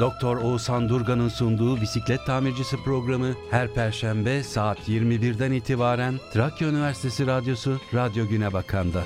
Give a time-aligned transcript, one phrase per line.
[0.00, 7.78] Doktor Oğuzhan Durgan'ın sunduğu bisiklet tamircisi programı her perşembe saat 21'den itibaren Trakya Üniversitesi Radyosu
[7.94, 9.02] Radyo Güne Bakan'da.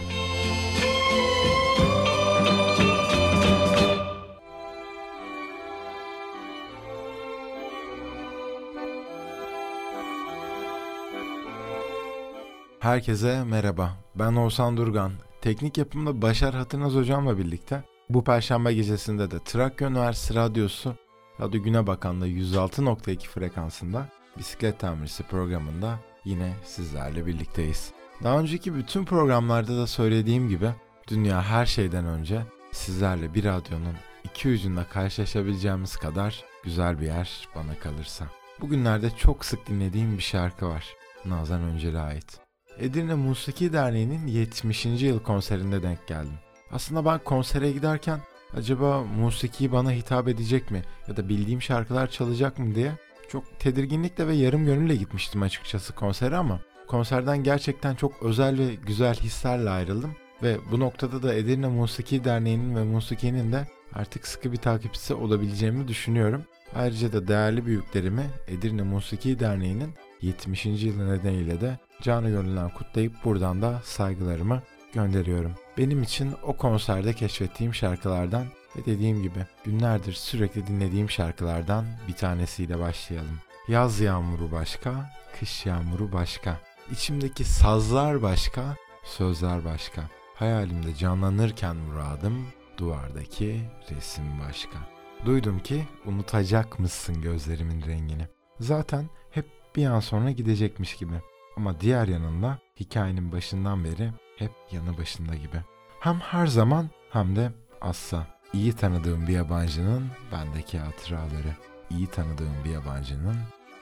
[12.81, 13.91] Herkese merhaba.
[14.15, 15.13] Ben Oğuzhan Durgan.
[15.41, 20.95] Teknik yapımda Başar Hatırnaz hocamla birlikte bu perşembe gecesinde de Trakya Üniversitesi Radyosu
[21.41, 27.93] Radyo Güne Bakanlığı 106.2 frekansında bisiklet tamircisi programında yine sizlerle birlikteyiz.
[28.25, 30.71] Daha önceki bütün programlarda da söylediğim gibi
[31.09, 32.43] dünya her şeyden önce
[32.73, 33.95] sizlerle bir radyonun
[34.25, 38.25] iki ucunda karşılaşabileceğimiz kadar güzel bir yer bana kalırsa.
[38.61, 40.87] Bugünlerde çok sık dinlediğim bir şarkı var.
[41.25, 42.41] Nazan Öncel'e ait.
[42.79, 44.85] Edirne Musiki Derneği'nin 70.
[44.85, 46.39] yıl konserinde denk geldim.
[46.73, 48.21] Aslında ben konsere giderken
[48.57, 52.93] acaba musiki bana hitap edecek mi ya da bildiğim şarkılar çalacak mı diye
[53.29, 59.15] çok tedirginlikle ve yarım gönülle gitmiştim açıkçası konsere ama konserden gerçekten çok özel ve güzel
[59.15, 60.11] hislerle ayrıldım
[60.43, 65.89] ve bu noktada da Edirne Musiki Derneği'nin ve musikinin de artık sıkı bir takipçisi olabileceğimi
[65.89, 66.45] düşünüyorum.
[66.75, 70.67] Ayrıca da değerli büyüklerimi Edirne Musiki Derneği'nin 70.
[70.67, 75.55] yılı nedeniyle de canı gönülden kutlayıp buradan da saygılarımı gönderiyorum.
[75.79, 82.79] Benim için o konserde keşfettiğim şarkılardan ve dediğim gibi günlerdir sürekli dinlediğim şarkılardan bir tanesiyle
[82.79, 83.39] başlayalım.
[83.69, 86.61] Yaz yağmuru başka, kış yağmuru başka.
[86.93, 90.03] İçimdeki sazlar başka, sözler başka.
[90.35, 92.47] Hayalimde canlanırken muradım,
[92.79, 94.79] duvardaki resim başka.
[95.27, 98.29] Duydum ki unutacak mısın gözlerimin rengini.
[98.61, 101.15] Zaten hep bir an sonra gidecekmiş gibi.
[101.57, 105.63] Ama diğer yanında hikayenin başından beri hep yanı başında gibi.
[106.01, 108.27] Hem her zaman hem de asla.
[108.53, 111.57] İyi tanıdığım bir yabancının bendeki hatıraları.
[111.91, 113.37] İyi tanıdığım bir yabancının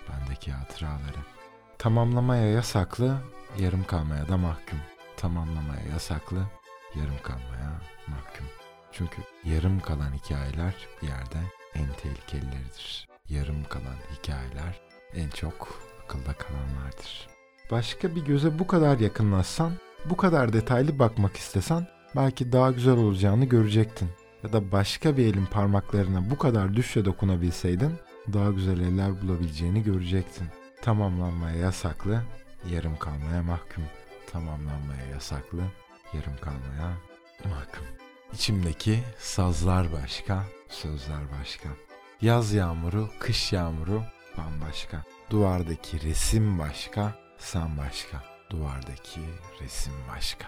[0.08, 1.18] bendeki hatıraları.
[1.78, 3.18] Tamamlamaya yasaklı,
[3.58, 4.78] yarım kalmaya da mahkum.
[5.16, 6.46] Tamamlamaya yasaklı,
[6.94, 8.46] yarım kalmaya mahkum.
[8.92, 11.38] Çünkü yarım kalan hikayeler bir yerde
[11.74, 13.08] en tehlikelileridir.
[13.28, 14.80] Yarım kalan hikayeler
[15.14, 17.28] en çok akılda kalanlardır.
[17.70, 19.72] Başka bir göze bu kadar yakınlaşsan,
[20.10, 21.86] bu kadar detaylı bakmak istesen
[22.16, 24.08] belki daha güzel olacağını görecektin.
[24.42, 27.92] Ya da başka bir elin parmaklarına bu kadar düşle dokunabilseydin
[28.32, 30.46] daha güzel eller bulabileceğini görecektin.
[30.82, 32.22] Tamamlanmaya yasaklı,
[32.70, 33.84] yarım kalmaya mahkum.
[34.32, 35.62] Tamamlanmaya yasaklı,
[36.12, 36.96] yarım kalmaya
[37.44, 37.86] mahkum.
[38.32, 41.68] İçimdeki sazlar başka, sözler başka.
[42.20, 44.02] Yaz yağmuru, kış yağmuru
[44.38, 45.04] bambaşka.
[45.30, 48.35] Duvardaki resim başka, sen başka.
[48.50, 49.20] Duvardaki
[49.60, 50.46] resim başka.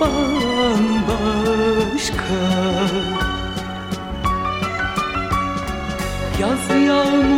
[0.00, 1.14] bambaşka.
[6.40, 7.33] Yaz yağmur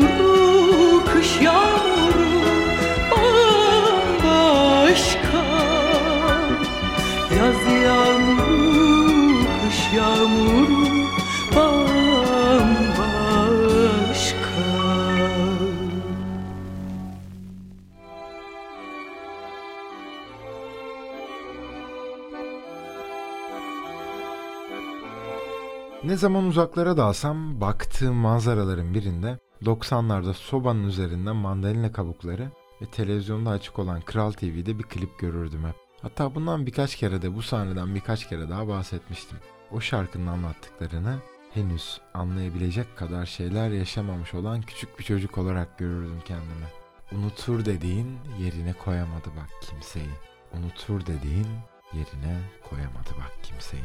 [26.17, 32.51] Ne zaman uzaklara dalsam baktığım manzaraların birinde 90'larda sobanın üzerinden mandalina kabukları
[32.83, 35.75] ve televizyonda açık olan Kral TV'de bir klip görürdüm hep.
[36.03, 39.39] Hatta bundan birkaç kere de bu sahneden birkaç kere daha bahsetmiştim.
[39.73, 41.17] O şarkının anlattıklarını
[41.55, 46.67] henüz anlayabilecek kadar şeyler yaşamamış olan küçük bir çocuk olarak görürdüm kendimi.
[47.13, 50.15] Unutur dediğin yerine koyamadı bak kimseyi.
[50.53, 51.49] Unutur dediğin
[51.93, 52.41] yerine
[52.71, 53.85] koyamadı bak kimseyi.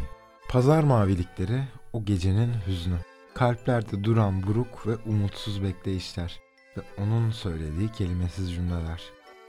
[0.50, 1.64] Pazar mavilikleri
[1.94, 2.98] o gecenin hüznü.
[3.34, 6.40] Kalplerde duran buruk ve umutsuz bekleyişler
[6.78, 9.02] ve onun söylediği kelimesiz cümleler.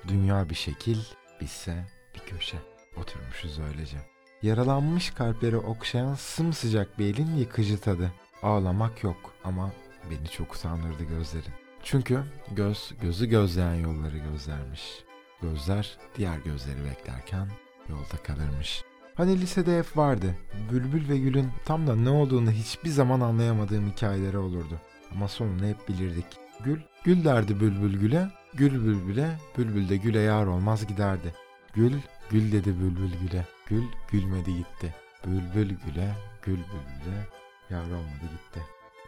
[0.09, 0.99] Dünya bir şekil,
[1.41, 2.57] bizse bir köşe.
[2.97, 3.97] Oturmuşuz öylece.
[4.43, 8.13] Yaralanmış kalpleri okşayan sımsıcak bir elin yıkıcı tadı.
[8.43, 9.73] Ağlamak yok ama
[10.11, 11.53] beni çok utandırdı gözlerin.
[11.83, 15.05] Çünkü göz gözü gözleyen yolları gözlermiş.
[15.43, 17.49] Gözler diğer gözleri beklerken
[17.89, 18.85] yolda kalırmış.
[19.15, 20.35] Hani lisede hep vardı.
[20.73, 24.81] Bülbül ve Gül'ün tam da ne olduğunu hiçbir zaman anlayamadığım hikayeleri olurdu.
[25.15, 26.25] Ama sonunu hep bilirdik.
[26.65, 31.35] Gül, Gül derdi Bülbül Gül'e, Gül Bülbül'e, Bülbül de Gül'e yar olmaz giderdi.
[31.75, 31.93] Gül,
[32.31, 34.95] Gül dedi Bülbül Gül'e, Gül gülmedi gitti.
[35.27, 37.27] Bülbül Gül'e, Gül Bülbül'e
[37.71, 38.61] yar olmadı gitti.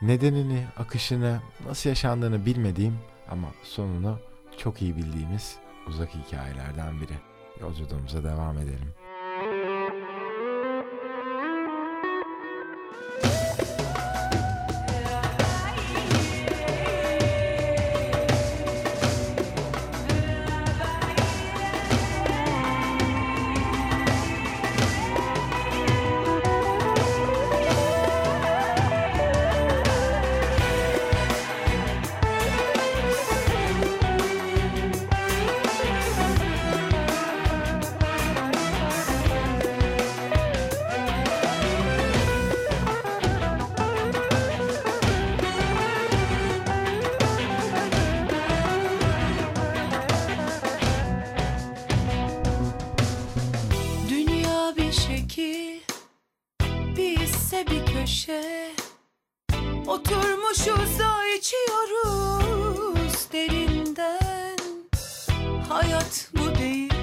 [0.02, 2.98] Nedenini, akışını, nasıl yaşandığını bilmediğim
[3.30, 4.18] ama sonunu
[4.58, 5.56] çok iyi bildiğimiz
[5.88, 7.14] uzak hikayelerden biri.
[7.60, 9.03] Yolculuğumuza devam edelim.
[57.92, 58.70] Köşe.
[59.86, 64.58] Oturmuşuz da içiyoruz derinden.
[65.68, 66.94] Hayat bu değil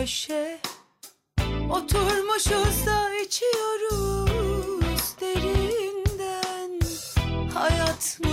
[0.00, 0.58] köşe.
[1.70, 6.80] Oturmuşuz da içiyoruz derinden.
[7.54, 8.29] Hayat mı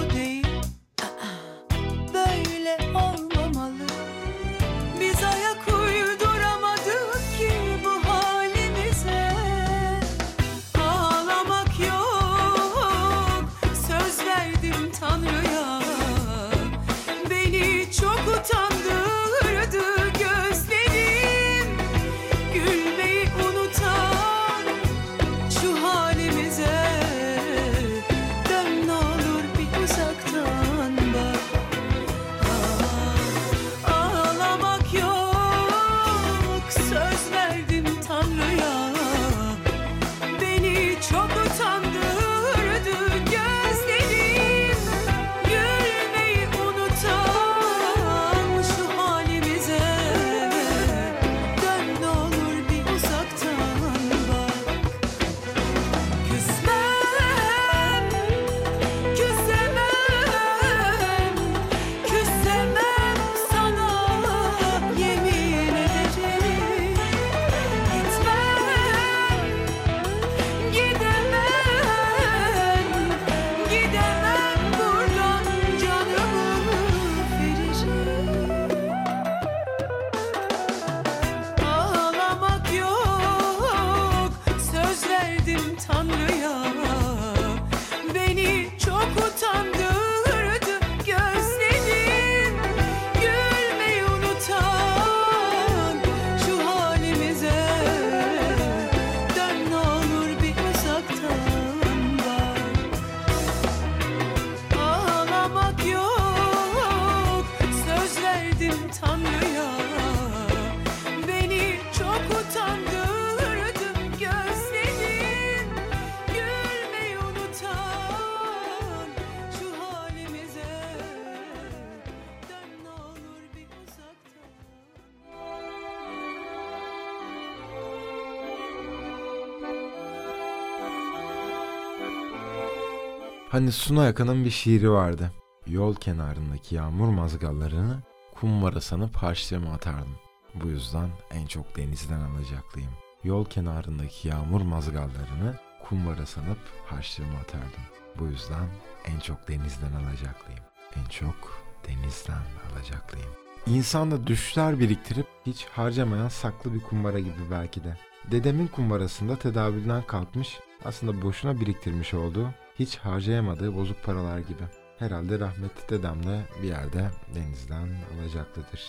[133.57, 135.31] Hani Suna Yakın'ın bir şiiri vardı.
[135.67, 137.99] Yol kenarındaki yağmur mazgallarını
[138.35, 140.15] kumvara sanıp harçlığıma atardım.
[140.55, 142.89] Bu yüzden en çok denizden alacaklıyım.
[143.23, 147.83] Yol kenarındaki yağmur mazgallarını kumvara sanıp harçlığıma atardım.
[148.19, 148.67] Bu yüzden
[149.05, 150.63] en çok denizden alacaklıyım.
[150.95, 153.29] En çok denizden alacaklıyım.
[153.67, 157.97] İnsan da düşler biriktirip hiç harcamayan saklı bir kumbara gibi belki de.
[158.31, 164.63] Dedemin kumbarasında tedavülden kalkmış, aslında boşuna biriktirmiş olduğu, hiç harcayamadığı bozuk paralar gibi.
[164.99, 168.81] Herhalde rahmetli dedem de bir yerde denizden alacaklıdır.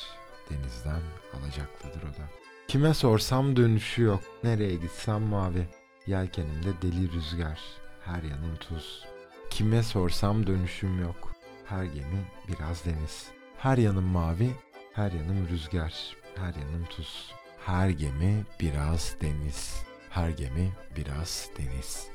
[0.51, 1.01] Denizden
[1.35, 2.29] alacaklıdır o da.
[2.69, 4.21] Kime sorsam dönüşü yok.
[4.45, 5.67] Nereye gitsem mavi.
[6.07, 7.61] Yelkenimde deli rüzgar.
[8.05, 9.05] Her yanım tuz.
[9.51, 11.33] Kime sorsam dönüşüm yok.
[11.65, 13.29] Her gemi biraz deniz.
[13.59, 14.51] Her yanım mavi,
[14.93, 16.17] her yanım rüzgar.
[16.37, 17.33] Her yanım tuz.
[17.67, 19.83] Her gemi biraz deniz.
[20.11, 22.09] Her gemi biraz deniz.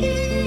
[0.00, 0.39] Bye.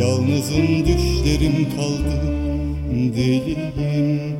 [0.00, 2.34] Yalnızım düşlerim kaldı
[3.16, 4.36] deliyim.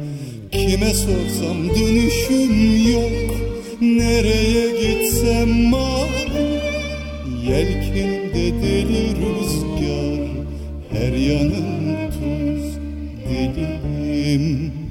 [0.52, 3.34] Kime sorsam dönüşüm yok
[3.80, 6.08] Nereye gitsem mal.
[7.48, 10.28] Yelkenimde deli rüzgar
[10.92, 12.78] Her yanım tuz
[13.30, 14.83] deliyim.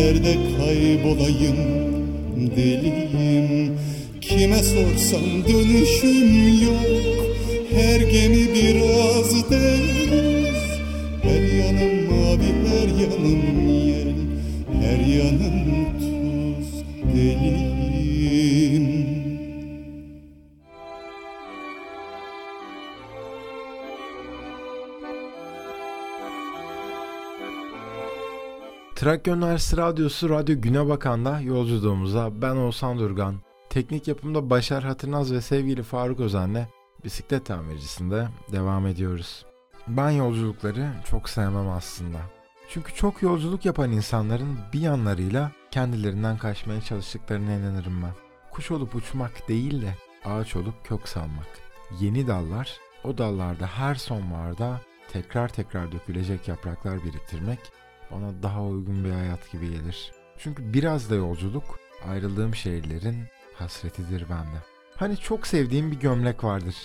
[0.00, 1.56] Nerelerde kaybolayım
[2.56, 3.78] deliyim?
[4.20, 7.26] Kime sorsam dönüşüm yok
[7.74, 10.54] Her gemi biraz deniz.
[11.22, 14.14] Her yanım mavi her yanım yer
[14.82, 15.64] Her yanım
[15.98, 16.84] tuz
[17.16, 17.69] deliyim.
[29.00, 33.34] Trakya Üniversitesi Radyosu Radyo Güne Bakan'da yolculuğumuza ben Oğuzhan Durgan,
[33.70, 36.66] teknik yapımda Başar Hatırnaz ve sevgili Faruk Özen'le
[37.04, 39.46] bisiklet tamircisinde devam ediyoruz.
[39.88, 42.18] Ben yolculukları çok sevmem aslında.
[42.68, 48.14] Çünkü çok yolculuk yapan insanların bir yanlarıyla kendilerinden kaçmaya çalıştıklarına inanırım ben.
[48.50, 51.48] Kuş olup uçmak değil de ağaç olup kök salmak.
[52.00, 54.80] Yeni dallar, o dallarda her sonbaharda
[55.12, 57.58] tekrar tekrar dökülecek yapraklar biriktirmek
[58.12, 60.12] bana daha uygun bir hayat gibi gelir.
[60.38, 64.56] Çünkü biraz da yolculuk ayrıldığım şehirlerin hasretidir bende.
[64.96, 66.76] Hani çok sevdiğim bir gömlek vardır.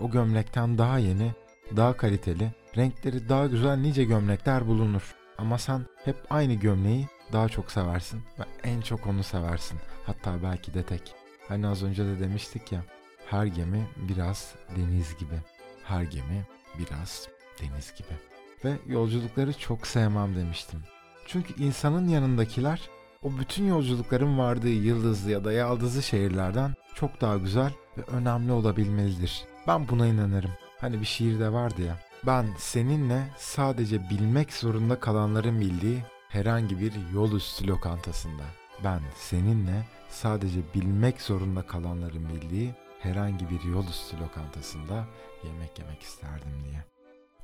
[0.00, 1.32] O gömlekten daha yeni,
[1.76, 5.14] daha kaliteli, renkleri daha güzel nice gömlekler bulunur.
[5.38, 9.78] Ama sen hep aynı gömleği daha çok seversin ve en çok onu seversin.
[10.06, 11.14] Hatta belki de tek.
[11.48, 12.84] Hani az önce de demiştik ya,
[13.26, 15.40] her gemi biraz deniz gibi.
[15.84, 16.46] Her gemi
[16.78, 17.28] biraz
[17.60, 20.80] deniz gibi ve yolculukları çok sevmem demiştim.
[21.26, 22.80] Çünkü insanın yanındakiler
[23.22, 29.44] o bütün yolculukların vardığı yıldızlı ya da yaldızlı şehirlerden çok daha güzel ve önemli olabilmelidir.
[29.66, 30.50] Ben buna inanırım.
[30.80, 31.98] Hani bir şiirde vardı ya.
[32.26, 38.42] Ben seninle sadece bilmek zorunda kalanların bildiği herhangi bir yol üstü lokantasında.
[38.84, 45.04] Ben seninle sadece bilmek zorunda kalanların bildiği herhangi bir yol üstü lokantasında
[45.44, 46.95] yemek yemek isterdim diye.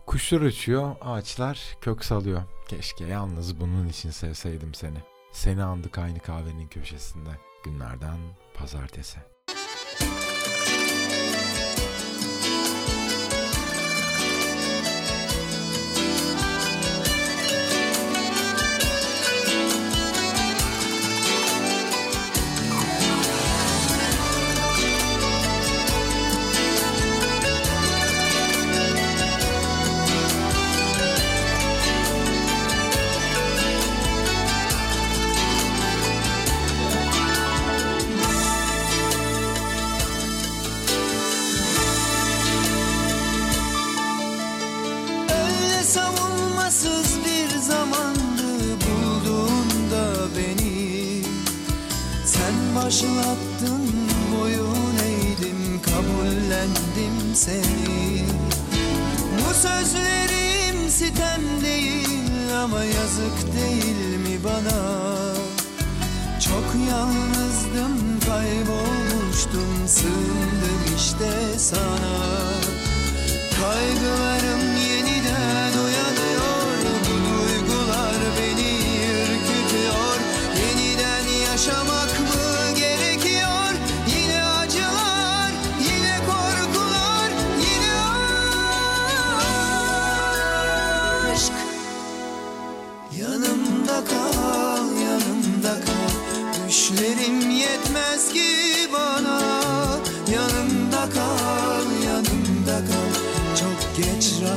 [0.06, 2.42] Kuşlar uçuyor, ağaçlar kök salıyor.
[2.68, 4.98] Keşke yalnız bunun için sevseydim seni.
[5.32, 7.30] Seni andık aynı kahvenin köşesinde.
[7.64, 8.18] Günlerden
[8.54, 9.32] pazartesi.
[59.62, 64.81] Sözlerim sitem değil ama yazık değil mi bana?
[66.40, 72.18] Çok yalnızdım kaybolmuştum sığındım işte sana.
[73.61, 76.12] Kaygılarım yeniden uyanıyor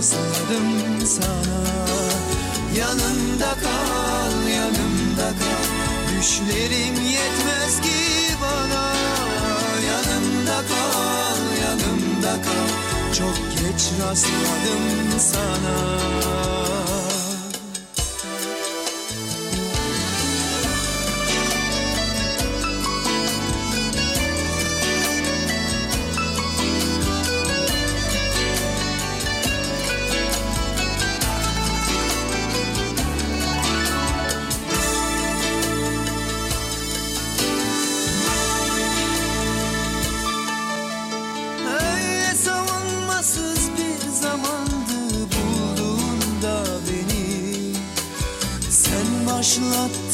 [0.05, 1.59] rastladım sana.
[2.77, 5.65] Yanımda kal, yanımda kal.
[6.19, 8.93] Düşlerim yetmez ki bana.
[9.87, 13.13] Yanımda kal, yanımda kal.
[13.13, 16.94] Çok geç rastladım sana
[49.55, 50.04] Sen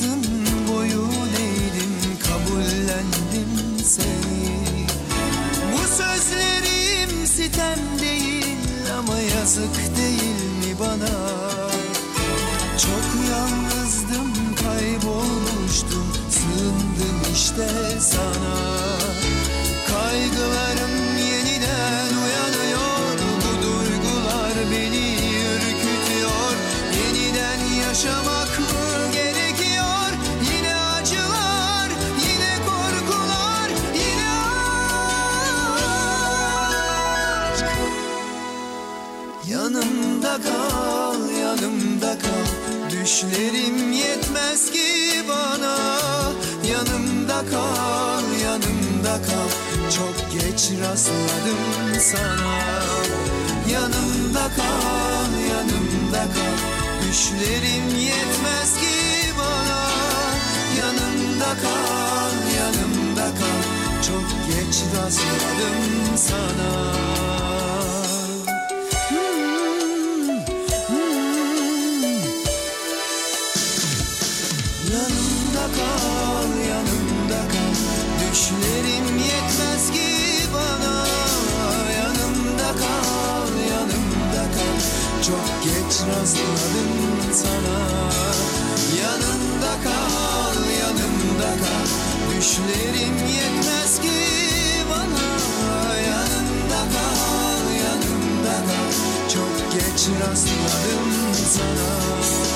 [50.52, 52.82] geç rastladım sana.
[53.72, 56.58] Yanımda kal, yanımda kal.
[57.08, 59.90] Düşlerim yetmez ki bana.
[60.80, 63.62] Yanımda kal, yanımda kal.
[64.08, 67.51] Çok geç rastladım sana
[86.08, 87.78] rastladım sana.
[89.02, 91.88] Yanımda kal, yanımda kal.
[92.38, 94.12] Düşlerim yetmez ki
[94.90, 95.28] bana.
[96.10, 98.92] Yanımda kal, yanımda kal.
[99.34, 102.51] Çok geç rastladım sana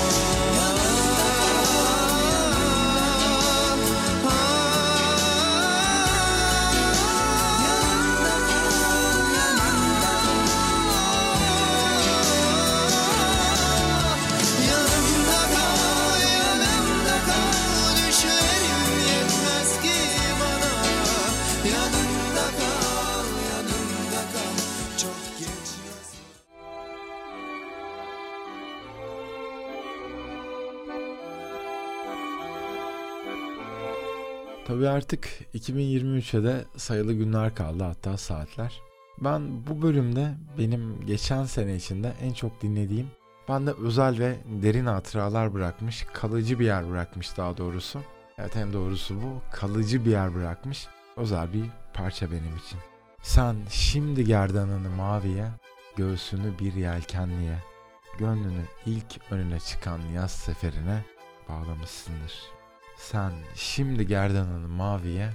[34.96, 38.82] artık 2023'e de sayılı günler kaldı hatta saatler.
[39.22, 43.08] Ben bu bölümde benim geçen sene içinde en çok dinlediğim,
[43.50, 48.02] bende özel ve derin hatıralar bırakmış, kalıcı bir yer bırakmış daha doğrusu.
[48.38, 52.80] Evet en doğrusu bu, kalıcı bir yer bırakmış, özel bir parça benim için.
[53.22, 55.48] Sen şimdi gerdanını maviye,
[55.96, 57.58] göğsünü bir yelkenliye,
[58.20, 61.06] gönlünü ilk önüne çıkan yaz seferine
[61.50, 62.56] bağlamışsındır.
[62.98, 65.30] Sen şimdi gerdanını maviye,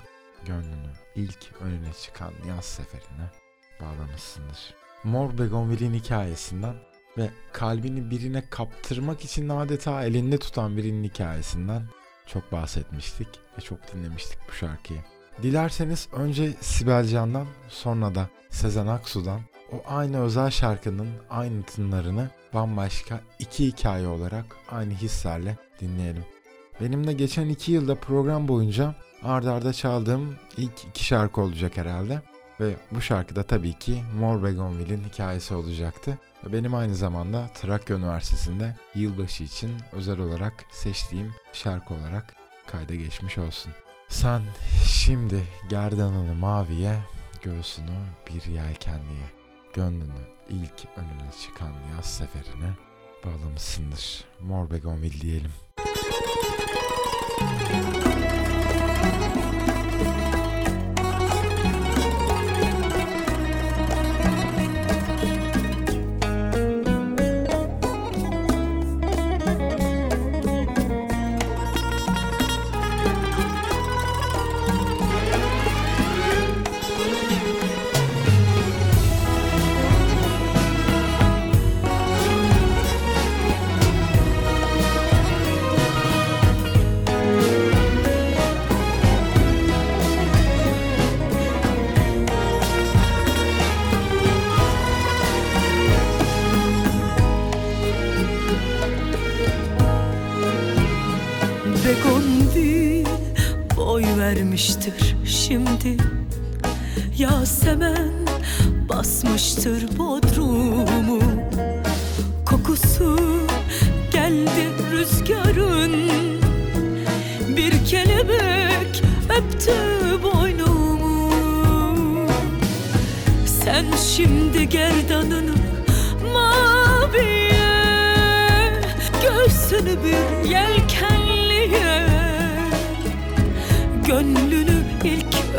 [0.46, 3.30] gönlünü ilk önüne çıkan yaz seferine
[3.80, 4.74] bağlamışsındır.
[5.04, 6.74] Mor Begonvil'in hikayesinden
[7.18, 11.82] ve kalbini birine kaptırmak için adeta elinde tutan birinin hikayesinden
[12.26, 15.00] çok bahsetmiştik ve çok dinlemiştik bu şarkıyı.
[15.42, 19.40] Dilerseniz önce Sibel Can'dan sonra da Sezen Aksu'dan
[19.72, 26.24] o aynı özel şarkının aynı tınlarını bambaşka iki hikaye olarak aynı hislerle dinleyelim.
[26.80, 32.22] Benim de geçen iki yılda program boyunca ardarda arda çaldığım ilk iki şarkı olacak herhalde.
[32.60, 36.18] Ve bu şarkıda tabii ki Mor Begonvil'in hikayesi olacaktı.
[36.52, 42.34] Benim aynı zamanda Trakya Üniversitesi'nde yılbaşı için özel olarak seçtiğim şarkı olarak
[42.66, 43.72] kayda geçmiş olsun.
[44.08, 44.42] Sen
[44.86, 46.98] şimdi gerdanını maviye,
[47.42, 49.26] göğsünü bir yelkenliye,
[49.74, 52.70] gönlünü ilk önüne çıkan yaz seferine
[53.24, 54.24] bağlamışsındır.
[54.40, 55.69] Mor Begonvil diyelim.
[57.40, 58.39] うん。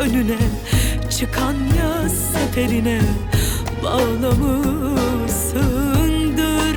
[0.01, 0.37] Önüne
[1.09, 3.01] Çıkan yaz seferine
[3.83, 6.75] Bağlamışsındır.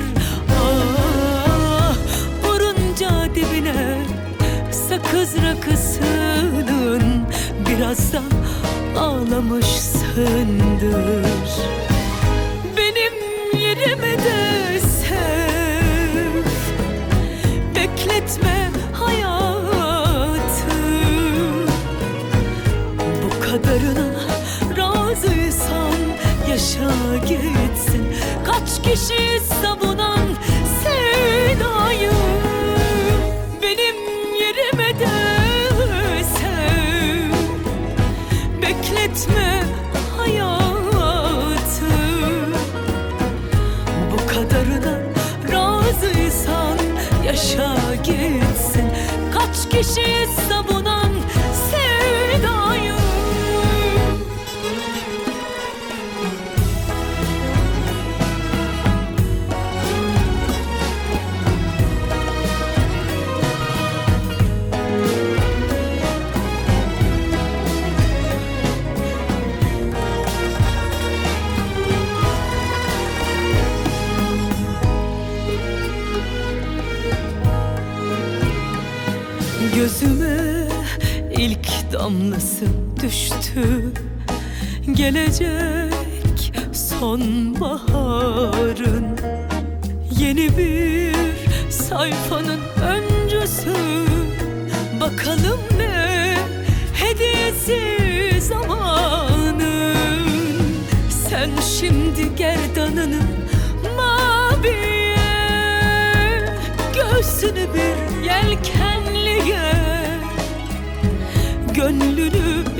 [0.61, 1.95] Ah
[2.43, 4.01] vurunca dibine
[4.71, 7.03] Sakız rakısının
[7.69, 8.21] Biraz da
[8.99, 11.49] ağlamışsındır.
[12.77, 13.13] Benim
[13.61, 16.43] yerime de sev
[17.75, 18.64] Bekletme
[28.95, 30.19] Kişi savunan
[30.83, 32.11] sevdayı
[33.61, 33.95] Benim
[34.39, 35.09] yerime de
[36.37, 37.31] sev
[38.61, 39.63] Bekletme
[40.17, 41.85] hayatı.
[44.11, 44.99] Bu kadarına
[45.51, 46.77] razıysan
[47.25, 48.89] yaşa gitsin.
[49.33, 50.24] Kaç kişi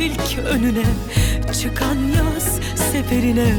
[0.05, 0.85] ilk önüne
[1.61, 2.59] Çıkan yaz
[2.91, 3.55] seferine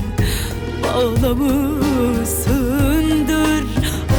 [0.85, 3.65] bağlamışsındır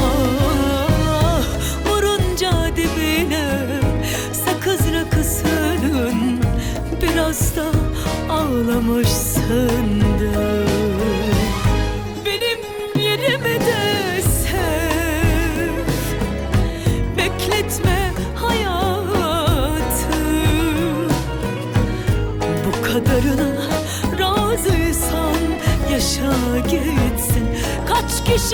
[0.03, 1.45] Ah
[1.89, 3.47] vurunca dibine
[4.45, 6.39] sakız rakısının
[7.01, 7.65] Biraz da
[8.29, 10.66] ağlamışsındır.
[28.37, 28.53] Kaç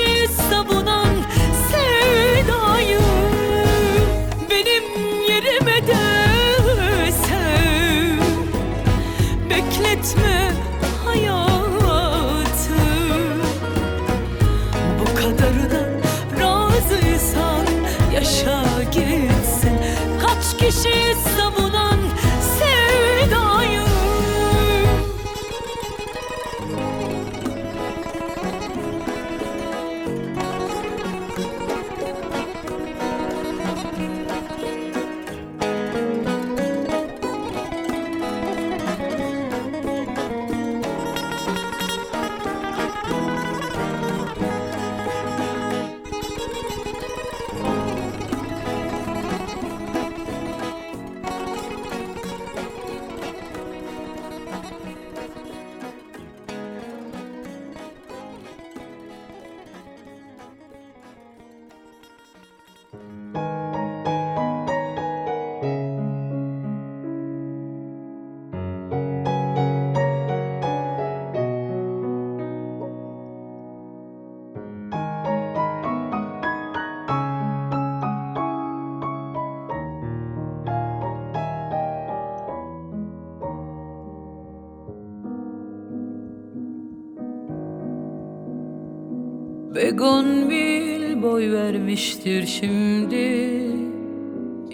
[89.93, 93.59] Begonvil boy vermiştir şimdi.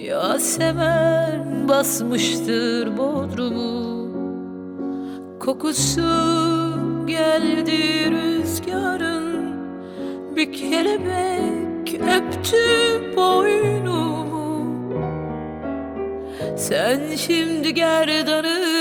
[0.02, 4.10] Yasemen basmıştır bodrumu.
[5.40, 6.02] Kokusu
[7.08, 9.56] geldi rüzgarın
[10.36, 12.58] Bir kelebek öptü
[13.18, 14.64] boynumu.
[16.58, 18.79] Sen şimdi gerdanını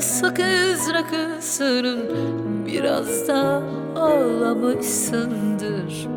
[0.00, 3.62] Sakız rakısının Biraz da
[3.96, 6.08] ağlamışsındır.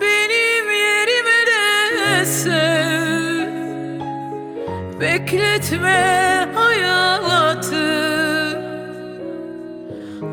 [0.00, 3.46] Benim yerime de sev
[5.00, 8.05] Bekletme hayatı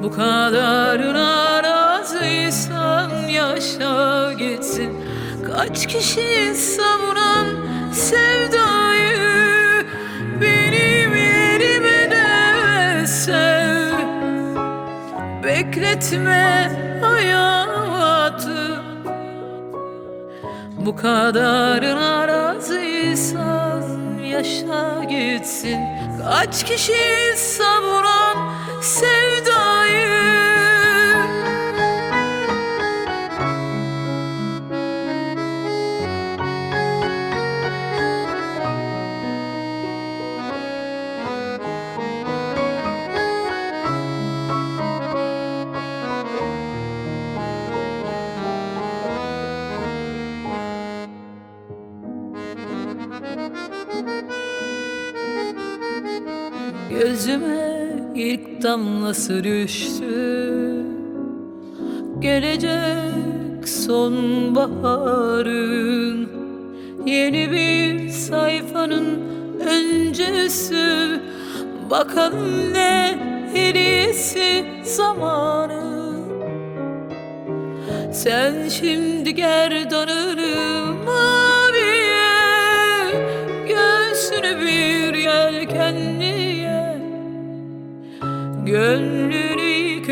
[0.04, 5.06] Bu kadarına razıysan yaşa gitsin.
[5.48, 7.48] Kaç kişi savunan
[7.94, 9.86] sevdayı
[10.42, 13.94] Benim yerime de sev.
[15.44, 18.82] Bekletme hayatı.
[20.78, 23.84] Bu kadarına razıysan
[24.24, 25.80] yaşa gitsin.
[26.24, 26.94] Kaç kişi
[27.38, 29.33] savuran sevdayı
[58.74, 60.86] damlası düştü?
[62.20, 65.14] Gelecek sonbaharın
[67.06, 69.20] Yeni bir sayfanın
[69.60, 71.20] öncesi.
[71.90, 73.16] Bakalım ne
[73.54, 76.14] hediyesi zamanı.
[78.14, 80.93] Sen şimdi gerdanını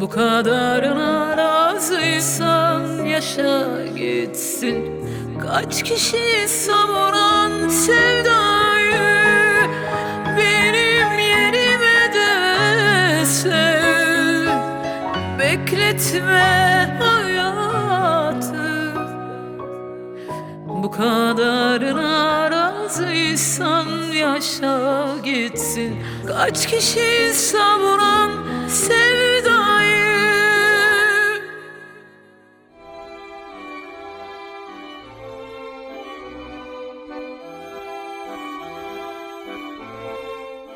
[0.00, 4.76] Bu kadarına razıysan yaşa gitsin.
[5.42, 8.96] Kaç kişi savuran sevdayı
[10.38, 14.46] Benim yerime de sev.
[15.38, 18.92] Bekletme hayatı.
[20.68, 25.96] Bu kadarına razıysan yaşa gitsin.
[26.28, 28.30] Kaç kişi savuran
[28.68, 29.15] sevdayı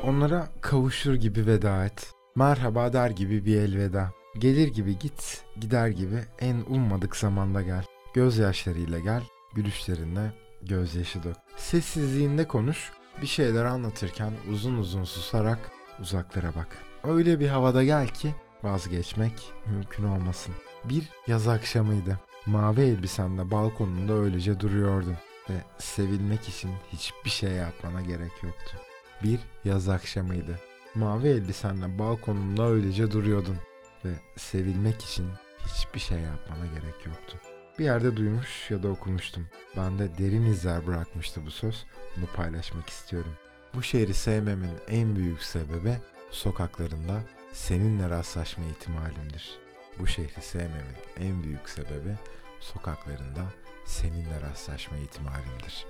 [0.03, 2.11] Onlara kavuşur gibi veda et.
[2.35, 4.11] Merhaba der gibi bir elveda.
[4.37, 7.85] Gelir gibi git, gider gibi en ummadık zamanda gel.
[8.13, 9.23] Gözyaşlarıyla gel,
[9.53, 10.31] gülüşlerinde
[10.61, 11.35] gözyaşı dök.
[11.57, 12.91] Sessizliğinde konuş,
[13.21, 16.77] bir şeyler anlatırken uzun uzun susarak uzaklara bak.
[17.03, 20.53] Öyle bir havada gel ki vazgeçmek mümkün olmasın.
[20.85, 22.19] Bir yaz akşamıydı.
[22.45, 25.15] Mavi elbisenle balkonunda öylece duruyordun
[25.49, 28.77] ve sevilmek için hiçbir şey yapmana gerek yoktu.
[29.23, 30.59] Bir yaz akşamıydı.
[30.95, 33.57] Mavi elbisenle balkonunda öylece duruyordun
[34.05, 35.25] ve sevilmek için
[35.65, 37.37] hiçbir şey yapmana gerek yoktu.
[37.79, 39.47] Bir yerde duymuş ya da okumuştum.
[39.77, 41.85] Bende derin izler bırakmıştı bu söz.
[42.17, 43.31] Bunu paylaşmak istiyorum.
[43.73, 45.97] Bu şehri sevmemin en büyük sebebi
[46.31, 49.59] sokaklarında seninle rastlaşma ihtimalimdir.
[49.99, 52.15] Bu şehri sevmemin en büyük sebebi
[52.59, 53.41] sokaklarında
[53.91, 55.85] seninle rastlaşma ihtimalimdir.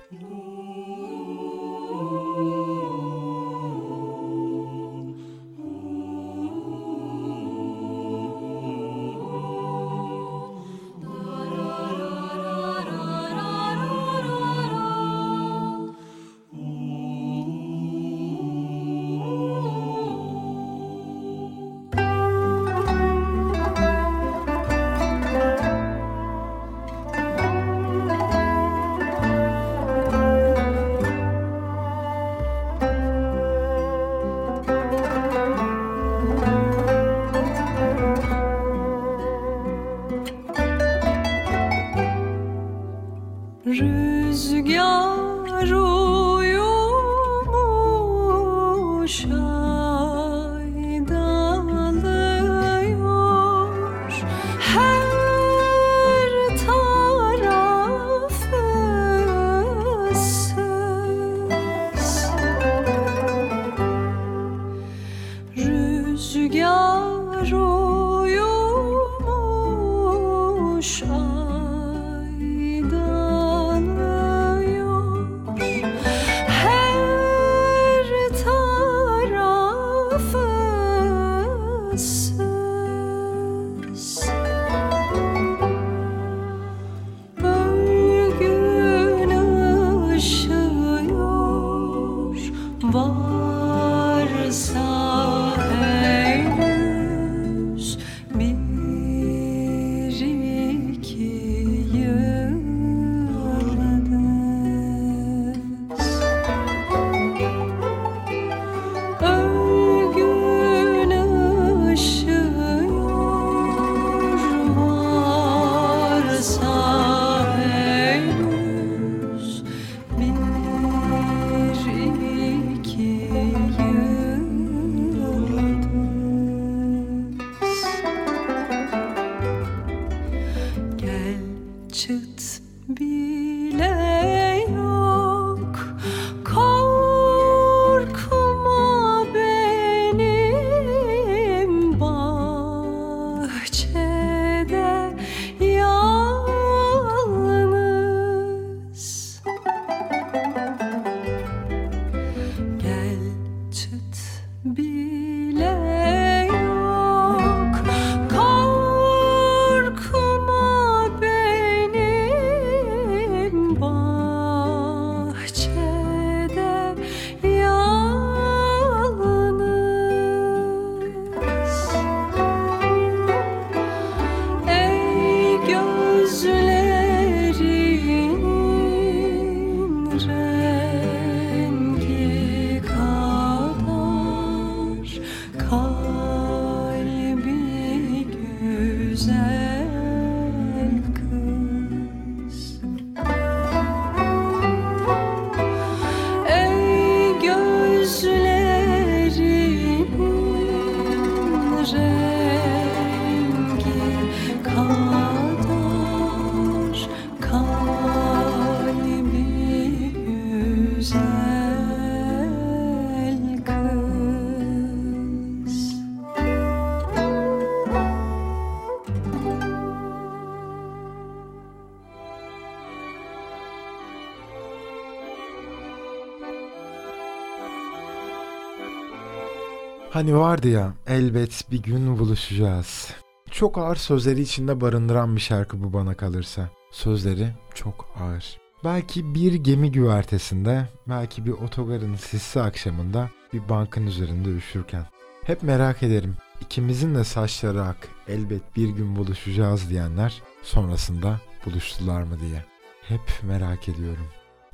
[230.22, 233.14] Hani vardı ya elbet bir gün buluşacağız.
[233.52, 236.70] Çok ağır sözleri içinde barındıran bir şarkı bu bana kalırsa.
[236.92, 238.60] Sözleri çok ağır.
[238.84, 245.06] Belki bir gemi güvertesinde, belki bir otogarın sisli akşamında bir bankın üzerinde üşürken.
[245.44, 246.38] Hep merak ederim.
[246.62, 252.66] İkimizin de saçları ak, elbet bir gün buluşacağız diyenler sonrasında buluştular mı diye.
[253.02, 254.28] Hep merak ediyorum.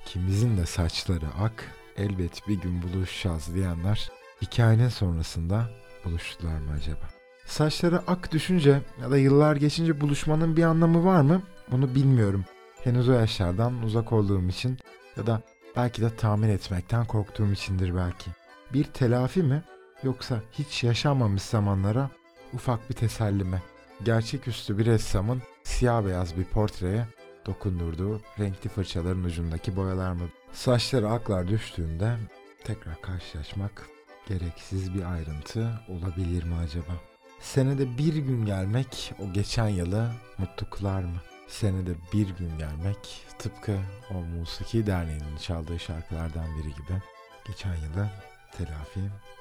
[0.05, 5.69] İkimizin de saçları ak, elbet bir gün buluşacağız diyenler hikayenin sonrasında
[6.05, 7.09] buluştular mı acaba?
[7.45, 11.41] Saçları ak düşünce ya da yıllar geçince buluşmanın bir anlamı var mı?
[11.71, 12.45] Bunu bilmiyorum.
[12.83, 14.77] Henüz o yaşlardan uzak olduğum için
[15.17, 15.41] ya da
[15.75, 18.31] belki de tahmin etmekten korktuğum içindir belki.
[18.73, 19.63] Bir telafi mi
[20.03, 22.09] yoksa hiç yaşanmamış zamanlara
[22.53, 23.61] ufak bir teselli mi?
[24.03, 27.07] Gerçeküstü bir ressamın siyah beyaz bir portreye
[27.45, 30.29] dokundurduğu renkli fırçaların ucundaki boyalar mı?
[30.51, 32.17] Saçları aklar düştüğünde
[32.63, 33.96] tekrar karşılaşmak
[34.27, 36.93] gereksiz bir ayrıntı olabilir mi acaba?
[37.39, 41.21] Senede bir gün gelmek o geçen yılı mutlu kılar mı?
[41.47, 43.77] Senede bir gün gelmek tıpkı
[44.11, 47.01] o Musiki Derneği'nin çaldığı şarkılardan biri gibi
[47.47, 48.09] geçen yılı
[48.57, 48.99] telafi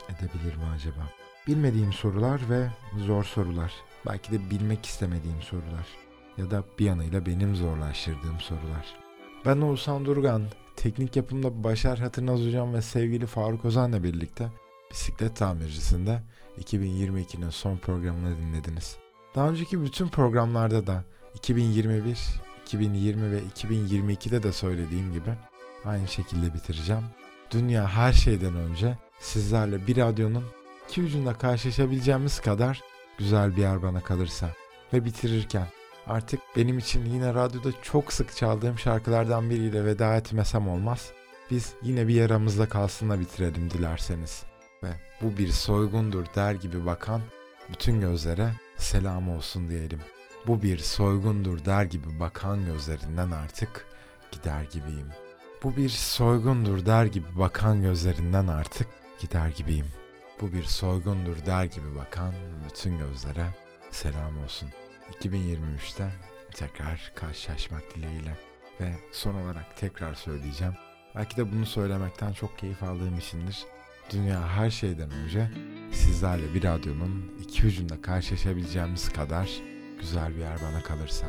[0.08, 1.10] edebilir mi acaba?
[1.46, 2.68] Bilmediğim sorular ve
[3.06, 3.72] zor sorular.
[4.06, 5.86] Belki de bilmek istemediğim sorular.
[6.36, 8.86] Ya da bir yanıyla benim zorlaştırdığım sorular.
[9.46, 10.42] Ben Oğuzhan Durgan,
[10.76, 14.50] teknik yapımda Başar Hatırnaz Hocam ve sevgili Faruk Ozan'la birlikte
[14.96, 16.22] bisiklet tamircisinde
[16.60, 18.96] 2022'nin son programını dinlediniz.
[19.34, 22.18] Daha önceki bütün programlarda da 2021,
[22.62, 25.30] 2020 ve 2022'de de söylediğim gibi
[25.84, 27.02] aynı şekilde bitireceğim.
[27.50, 30.44] Dünya her şeyden önce sizlerle bir radyonun
[30.88, 32.82] iki ucunda karşılaşabileceğimiz kadar
[33.18, 34.50] güzel bir yer bana kalırsa.
[34.92, 35.66] Ve bitirirken
[36.06, 41.10] artık benim için yine radyoda çok sık çaldığım şarkılardan biriyle veda etmesem olmaz.
[41.50, 44.55] Biz yine bir yaramızda kalsınla bitirelim dilerseniz.
[44.82, 44.88] Ve
[45.22, 47.20] bu bir soygundur der gibi bakan
[47.68, 50.00] bütün gözlere selam olsun diyelim.
[50.46, 53.86] Bu bir soygundur der gibi bakan gözlerinden artık
[54.32, 55.08] gider gibiyim.
[55.62, 58.88] Bu bir soygundur der gibi bakan gözlerinden artık
[59.20, 59.86] gider gibiyim.
[60.40, 62.34] Bu bir soygundur der gibi bakan
[62.68, 63.46] bütün gözlere
[63.90, 64.68] selam olsun.
[65.20, 66.10] 2023'te
[66.54, 68.36] tekrar karşılaşmak dileğiyle
[68.80, 70.74] ve son olarak tekrar söyleyeceğim.
[71.14, 73.66] Belki de bunu söylemekten çok keyif aldığım içindir.
[74.12, 75.48] Dünya her şeyden önce
[75.92, 79.50] sizlerle bir radyonun iki ucunda karşılaşabileceğimiz kadar
[80.00, 81.26] güzel bir yer bana kalırsa.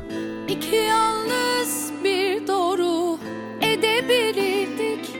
[0.48, 3.18] İki yalnız bir doğru
[3.60, 5.10] edebilirdik.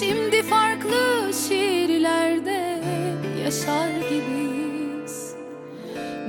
[0.00, 2.82] Şimdi farklı şiirlerde
[3.44, 5.34] yaşar gibiyiz.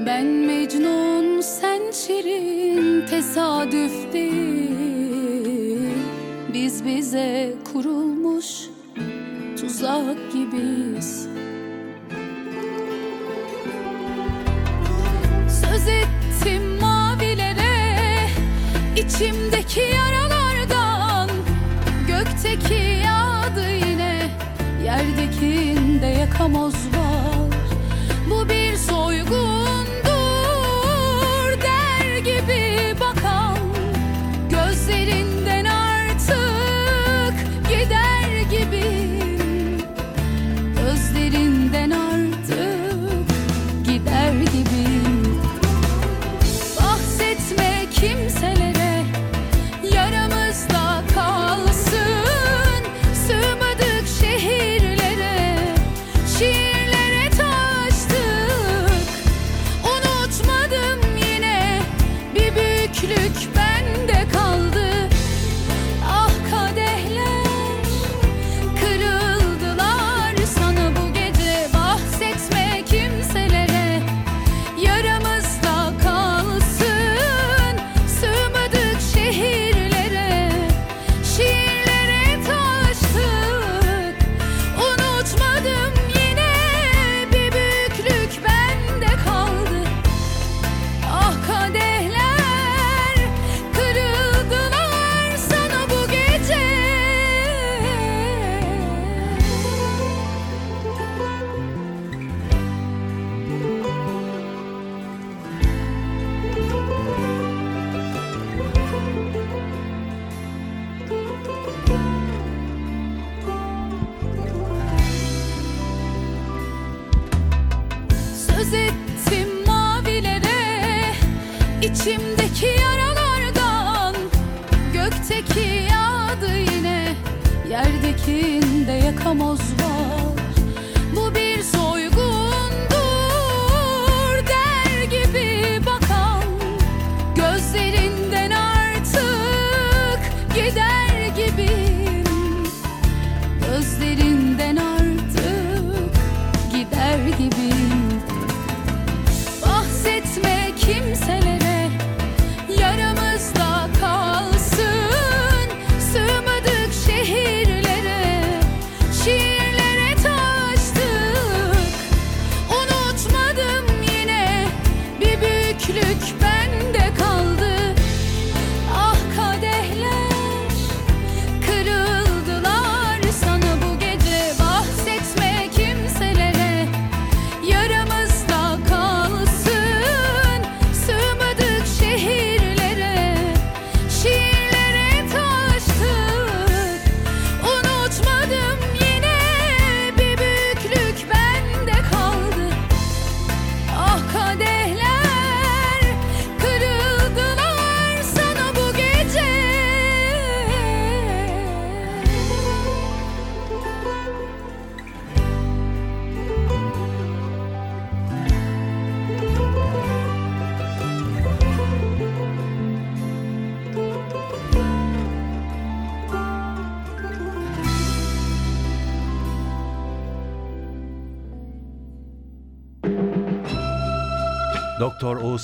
[0.05, 5.91] Ben Mecnun sen Şirin tesadüf değil.
[6.53, 8.66] Biz bize kurulmuş
[9.77, 11.27] tuzak gibiyiz.
[15.49, 18.29] Söz ettim mavilere
[18.95, 21.29] içimdeki yaralardan
[22.07, 24.29] Gökteki yağdı yine
[24.83, 26.86] Yerdekinde yakamoz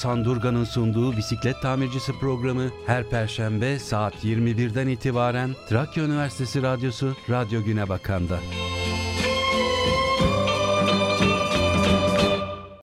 [0.03, 7.15] Doktor Oğuzhan Durgan'ın sunduğu bisiklet tamircisi programı her perşembe saat 21'den itibaren Trakya Üniversitesi Radyosu
[7.29, 8.39] Radyo Güne Bakan'da.